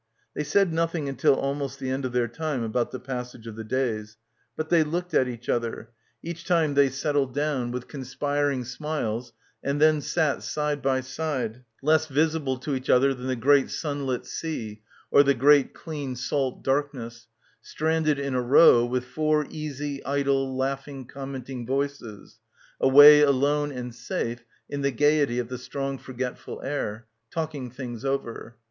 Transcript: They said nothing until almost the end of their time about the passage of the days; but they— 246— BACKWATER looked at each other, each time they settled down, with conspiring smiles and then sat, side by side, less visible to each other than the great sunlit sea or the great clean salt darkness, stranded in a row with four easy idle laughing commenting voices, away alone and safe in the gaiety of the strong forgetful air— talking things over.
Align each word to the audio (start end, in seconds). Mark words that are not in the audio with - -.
They 0.33 0.43
said 0.43 0.73
nothing 0.73 1.07
until 1.07 1.35
almost 1.35 1.77
the 1.77 1.91
end 1.91 2.05
of 2.05 2.11
their 2.11 2.27
time 2.27 2.63
about 2.63 2.89
the 2.89 2.99
passage 2.99 3.45
of 3.45 3.55
the 3.55 3.63
days; 3.63 4.17
but 4.55 4.69
they— 4.69 4.81
246— 4.83 5.07
BACKWATER 5.13 5.13
looked 5.13 5.13
at 5.13 5.31
each 5.31 5.47
other, 5.47 5.89
each 6.23 6.43
time 6.43 6.73
they 6.73 6.89
settled 6.89 7.35
down, 7.35 7.69
with 7.71 7.87
conspiring 7.87 8.65
smiles 8.65 9.31
and 9.63 9.79
then 9.79 10.01
sat, 10.01 10.41
side 10.41 10.81
by 10.81 11.01
side, 11.01 11.63
less 11.83 12.07
visible 12.07 12.57
to 12.57 12.73
each 12.73 12.89
other 12.89 13.13
than 13.13 13.27
the 13.27 13.35
great 13.35 13.69
sunlit 13.69 14.25
sea 14.25 14.81
or 15.11 15.21
the 15.21 15.35
great 15.35 15.75
clean 15.75 16.15
salt 16.15 16.63
darkness, 16.63 17.27
stranded 17.61 18.17
in 18.17 18.33
a 18.33 18.41
row 18.41 18.83
with 18.83 19.05
four 19.05 19.45
easy 19.51 20.03
idle 20.03 20.57
laughing 20.57 21.05
commenting 21.05 21.63
voices, 21.67 22.39
away 22.79 23.21
alone 23.21 23.71
and 23.71 23.93
safe 23.93 24.43
in 24.67 24.81
the 24.81 24.89
gaiety 24.89 25.37
of 25.37 25.47
the 25.49 25.59
strong 25.59 25.99
forgetful 25.99 26.59
air— 26.63 27.05
talking 27.31 27.69
things 27.69 28.03
over. 28.03 28.55